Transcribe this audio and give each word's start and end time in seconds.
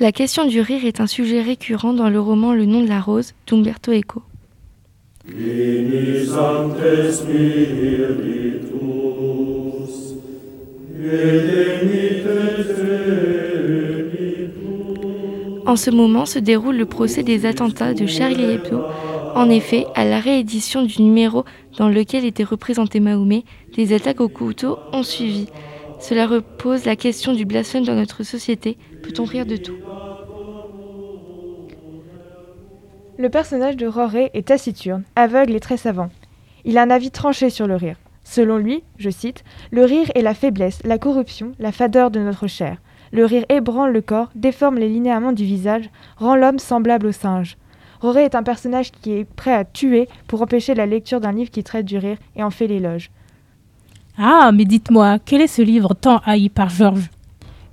La 0.00 0.10
question 0.10 0.44
du 0.44 0.60
rire 0.60 0.84
est 0.84 1.00
un 1.00 1.06
sujet 1.06 1.40
récurrent 1.40 1.92
dans 1.92 2.08
le 2.08 2.18
roman 2.18 2.52
Le 2.52 2.64
nom 2.64 2.82
de 2.82 2.88
la 2.88 3.00
rose 3.00 3.32
d'Umberto 3.46 3.92
Eco. 3.92 4.22
En 15.64 15.76
ce 15.76 15.90
moment 15.90 16.26
se 16.26 16.40
déroule 16.40 16.76
le 16.76 16.86
procès 16.86 17.22
des 17.22 17.46
attentats 17.46 17.94
de 17.94 18.06
Charlie 18.06 18.50
Hebdo. 18.50 18.82
En 19.36 19.48
effet, 19.48 19.86
à 19.94 20.04
la 20.04 20.18
réédition 20.18 20.82
du 20.82 21.02
numéro 21.02 21.44
dans 21.78 21.88
lequel 21.88 22.24
était 22.24 22.42
représenté 22.42 22.98
Mahomet, 22.98 23.44
des 23.76 23.92
attaques 23.92 24.20
au 24.20 24.28
couteau 24.28 24.76
ont 24.92 25.04
suivi. 25.04 25.46
Cela 26.00 26.26
repose 26.26 26.84
la 26.84 26.96
question 26.96 27.32
du 27.32 27.44
blasphème 27.44 27.84
dans 27.84 27.94
notre 27.94 28.24
société. 28.24 28.76
Peut-on 29.02 29.24
rire 29.24 29.46
de 29.46 29.56
tout? 29.56 29.83
Le 33.16 33.28
personnage 33.28 33.76
de 33.76 33.86
Roré 33.86 34.30
est 34.34 34.48
taciturne, 34.48 35.04
aveugle 35.14 35.54
et 35.54 35.60
très 35.60 35.76
savant. 35.76 36.08
Il 36.64 36.78
a 36.78 36.82
un 36.82 36.90
avis 36.90 37.12
tranché 37.12 37.48
sur 37.48 37.68
le 37.68 37.76
rire. 37.76 37.96
Selon 38.24 38.56
lui, 38.56 38.82
je 38.98 39.08
cite, 39.08 39.44
Le 39.70 39.84
rire 39.84 40.10
est 40.16 40.22
la 40.22 40.34
faiblesse, 40.34 40.80
la 40.84 40.98
corruption, 40.98 41.52
la 41.60 41.70
fadeur 41.70 42.10
de 42.10 42.18
notre 42.18 42.48
chair. 42.48 42.78
Le 43.12 43.24
rire 43.24 43.44
ébranle 43.48 43.92
le 43.92 44.00
corps, 44.00 44.30
déforme 44.34 44.78
les 44.78 44.88
linéaments 44.88 45.32
du 45.32 45.44
visage, 45.44 45.90
rend 46.16 46.34
l'homme 46.34 46.58
semblable 46.58 47.06
au 47.06 47.12
singe. 47.12 47.56
Roré 48.00 48.24
est 48.24 48.34
un 48.34 48.42
personnage 48.42 48.90
qui 48.90 49.12
est 49.12 49.24
prêt 49.24 49.54
à 49.54 49.64
tuer 49.64 50.08
pour 50.26 50.42
empêcher 50.42 50.74
la 50.74 50.86
lecture 50.86 51.20
d'un 51.20 51.32
livre 51.32 51.52
qui 51.52 51.62
traite 51.62 51.86
du 51.86 51.98
rire 51.98 52.18
et 52.34 52.42
en 52.42 52.50
fait 52.50 52.66
l'éloge. 52.66 53.10
Ah, 54.18 54.50
mais 54.52 54.64
dites-moi, 54.64 55.18
quel 55.24 55.40
est 55.40 55.46
ce 55.46 55.62
livre 55.62 55.94
tant 55.94 56.20
haï 56.24 56.48
par 56.48 56.68
Georges? 56.68 57.10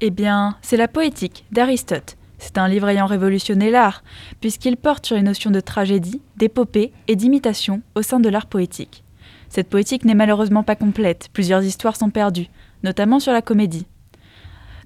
Eh 0.00 0.10
bien, 0.10 0.56
c'est 0.62 0.76
la 0.78 0.88
poétique 0.88 1.44
d'Aristote. 1.52 2.15
C'est 2.38 2.58
un 2.58 2.68
livre 2.68 2.88
ayant 2.88 3.06
révolutionné 3.06 3.70
l'art, 3.70 4.02
puisqu'il 4.40 4.76
porte 4.76 5.06
sur 5.06 5.16
les 5.16 5.22
notions 5.22 5.50
de 5.50 5.60
tragédie, 5.60 6.20
d'épopée 6.36 6.92
et 7.08 7.16
d'imitation 7.16 7.82
au 7.94 8.02
sein 8.02 8.20
de 8.20 8.28
l'art 8.28 8.46
poétique. 8.46 9.02
Cette 9.48 9.68
poétique 9.68 10.04
n'est 10.04 10.14
malheureusement 10.14 10.62
pas 10.62 10.76
complète, 10.76 11.28
plusieurs 11.32 11.64
histoires 11.64 11.96
sont 11.96 12.10
perdues, 12.10 12.48
notamment 12.82 13.20
sur 13.20 13.32
la 13.32 13.42
comédie. 13.42 13.86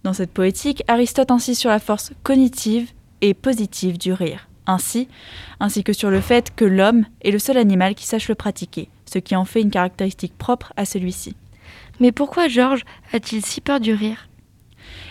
Dans 0.05 0.12
cette 0.12 0.33
poétique, 0.33 0.83
Aristote 0.89 1.30
insiste 1.30 1.61
sur 1.61 1.70
la 1.70 1.78
force 1.78 2.12
cognitive 2.22 2.91
et 3.20 3.34
positive 3.34 3.98
du 3.98 4.12
rire, 4.12 4.48
ainsi, 4.67 5.08
ainsi 5.58 5.84
que 5.84 5.92
sur 5.92 6.11
le 6.11 6.20
fait 6.20 6.55
que 6.55 6.64
l'homme 6.64 7.05
est 7.22 7.30
le 7.30 7.39
seul 7.39 7.58
animal 7.58 7.94
qui 7.94 8.06
sache 8.06 8.28
le 8.28 8.34
pratiquer, 8.34 8.89
ce 9.06 9.19
qui 9.19 9.36
en 9.36 9.44
fait 9.44 9.61
une 9.61 9.70
caractéristique 9.70 10.36
propre 10.39 10.72
à 10.77 10.84
celui-ci. 10.84 11.36
Mais 11.98 12.12
pourquoi 12.12 12.48
Georges 12.48 12.84
a-t-il 13.12 13.44
si 13.44 13.61
peur 13.61 13.80
du 13.80 13.92
rire? 13.92 14.28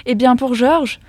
Eh 0.05 0.15
bien 0.15 0.35
pour 0.35 0.55
Georges, 0.55 0.99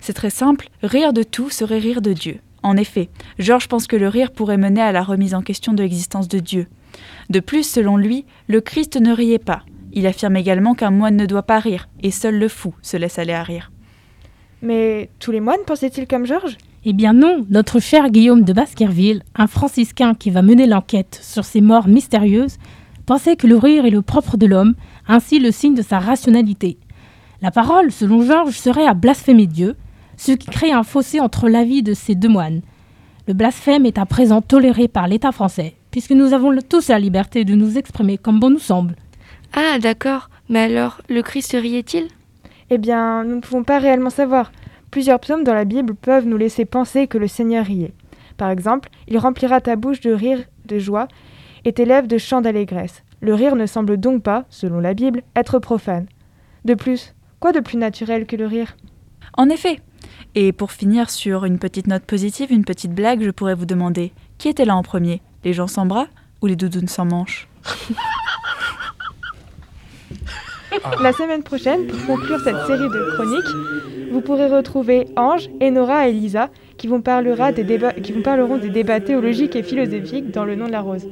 c'est 0.00 0.12
très 0.12 0.30
simple, 0.30 0.68
rire 0.82 1.12
de 1.12 1.22
tout 1.22 1.50
serait 1.50 1.78
rire 1.78 2.02
de 2.02 2.12
Dieu. 2.12 2.40
En 2.62 2.76
effet, 2.76 3.08
Georges 3.38 3.68
pense 3.68 3.86
que 3.86 3.96
le 3.96 4.08
rire 4.08 4.32
pourrait 4.32 4.58
mener 4.58 4.82
à 4.82 4.92
la 4.92 5.02
remise 5.02 5.34
en 5.34 5.42
question 5.42 5.72
de 5.72 5.82
l'existence 5.82 6.28
de 6.28 6.38
Dieu. 6.38 6.66
De 7.30 7.40
plus, 7.40 7.68
selon 7.68 7.96
lui, 7.96 8.24
le 8.48 8.60
Christ 8.60 8.96
ne 8.96 9.12
riait 9.12 9.38
pas. 9.38 9.62
Il 9.92 10.06
affirme 10.06 10.36
également 10.36 10.74
qu'un 10.74 10.90
moine 10.90 11.16
ne 11.16 11.26
doit 11.26 11.42
pas 11.42 11.58
rire, 11.58 11.88
et 12.02 12.10
seul 12.10 12.38
le 12.38 12.48
fou 12.48 12.74
se 12.82 12.96
laisse 12.96 13.18
aller 13.18 13.32
à 13.32 13.42
rire. 13.42 13.72
Mais 14.62 15.10
tous 15.18 15.30
les 15.30 15.40
moines 15.40 15.64
pensaient-ils 15.66 16.06
comme 16.06 16.26
Georges? 16.26 16.58
Eh 16.84 16.92
bien 16.92 17.12
non, 17.12 17.46
notre 17.50 17.80
cher 17.80 18.10
Guillaume 18.10 18.42
de 18.42 18.52
Baskerville, 18.52 19.22
un 19.34 19.46
franciscain 19.46 20.14
qui 20.14 20.30
va 20.30 20.42
mener 20.42 20.66
l'enquête 20.66 21.18
sur 21.22 21.44
ces 21.44 21.60
morts 21.60 21.88
mystérieuses, 21.88 22.58
pensait 23.06 23.36
que 23.36 23.46
le 23.46 23.56
rire 23.56 23.86
est 23.86 23.90
le 23.90 24.02
propre 24.02 24.36
de 24.36 24.46
l'homme, 24.46 24.74
ainsi 25.08 25.40
le 25.40 25.50
signe 25.50 25.74
de 25.74 25.82
sa 25.82 25.98
rationalité. 25.98 26.78
La 27.42 27.50
parole, 27.50 27.90
selon 27.90 28.22
Georges, 28.22 28.58
serait 28.58 28.86
à 28.86 28.94
blasphémer 28.94 29.46
Dieu, 29.46 29.76
ce 30.20 30.32
qui 30.32 30.50
crée 30.50 30.70
un 30.70 30.82
fossé 30.82 31.18
entre 31.18 31.48
l'avis 31.48 31.82
de 31.82 31.94
ces 31.94 32.14
deux 32.14 32.28
moines. 32.28 32.60
Le 33.26 33.32
blasphème 33.32 33.86
est 33.86 33.96
à 33.96 34.04
présent 34.04 34.42
toléré 34.42 34.86
par 34.86 35.08
l'État 35.08 35.32
français, 35.32 35.76
puisque 35.90 36.10
nous 36.10 36.34
avons 36.34 36.54
tous 36.60 36.88
la 36.88 36.98
liberté 36.98 37.46
de 37.46 37.54
nous 37.54 37.78
exprimer 37.78 38.18
comme 38.18 38.38
bon 38.38 38.50
nous 38.50 38.58
semble. 38.58 38.96
Ah, 39.54 39.78
d'accord. 39.78 40.28
Mais 40.50 40.58
alors, 40.58 41.00
le 41.08 41.22
Christ 41.22 41.52
riait-il? 41.52 42.08
Eh 42.68 42.76
bien, 42.76 43.24
nous 43.24 43.36
ne 43.36 43.40
pouvons 43.40 43.64
pas 43.64 43.78
réellement 43.78 44.10
savoir. 44.10 44.52
Plusieurs 44.90 45.20
psaumes 45.20 45.42
dans 45.42 45.54
la 45.54 45.64
Bible 45.64 45.94
peuvent 45.94 46.26
nous 46.26 46.36
laisser 46.36 46.66
penser 46.66 47.06
que 47.06 47.16
le 47.16 47.26
Seigneur 47.26 47.64
riait. 47.64 47.94
Par 48.36 48.50
exemple, 48.50 48.90
il 49.08 49.16
remplira 49.16 49.62
ta 49.62 49.74
bouche 49.74 50.02
de 50.02 50.12
rire 50.12 50.44
de 50.66 50.78
joie 50.78 51.08
et 51.64 51.72
tes 51.72 51.86
lèvres 51.86 52.08
de 52.08 52.18
chants 52.18 52.42
d'allégresse. 52.42 53.04
Le 53.22 53.32
rire 53.32 53.56
ne 53.56 53.64
semble 53.64 53.96
donc 53.96 54.22
pas, 54.22 54.44
selon 54.50 54.80
la 54.80 54.92
Bible, 54.92 55.22
être 55.34 55.58
profane. 55.60 56.08
De 56.66 56.74
plus, 56.74 57.14
quoi 57.38 57.52
de 57.52 57.60
plus 57.60 57.78
naturel 57.78 58.26
que 58.26 58.36
le 58.36 58.46
rire? 58.46 58.76
En 59.38 59.48
effet, 59.48 59.80
et 60.34 60.52
pour 60.52 60.72
finir 60.72 61.10
sur 61.10 61.44
une 61.44 61.58
petite 61.58 61.86
note 61.86 62.04
positive, 62.04 62.52
une 62.52 62.64
petite 62.64 62.94
blague, 62.94 63.22
je 63.22 63.30
pourrais 63.30 63.54
vous 63.54 63.66
demander 63.66 64.12
qui 64.38 64.48
était 64.48 64.64
là 64.64 64.76
en 64.76 64.82
premier? 64.82 65.22
Les 65.44 65.52
gens 65.52 65.66
sans 65.66 65.86
bras 65.86 66.06
ou 66.40 66.46
les 66.46 66.56
doudounes 66.56 66.88
sans 66.88 67.04
manches? 67.04 67.48
La 71.02 71.12
semaine 71.12 71.42
prochaine, 71.42 71.86
pour 71.86 72.06
conclure 72.06 72.38
cette 72.40 72.66
série 72.66 72.88
de 72.88 73.14
chroniques, 73.14 74.12
vous 74.12 74.20
pourrez 74.20 74.46
retrouver 74.46 75.08
Ange, 75.16 75.50
Enora 75.60 76.06
et 76.06 76.10
Elisa 76.10 76.48
qui, 76.78 76.86
qui 76.86 76.88
vous 76.88 77.00
parleront 77.02 78.58
des 78.58 78.70
débats 78.70 79.00
théologiques 79.00 79.56
et 79.56 79.62
philosophiques 79.62 80.30
dans 80.30 80.44
le 80.44 80.56
nom 80.56 80.66
de 80.66 80.72
la 80.72 80.80
rose. 80.80 81.06